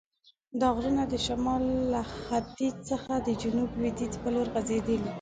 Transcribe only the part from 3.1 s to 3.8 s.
د جنوب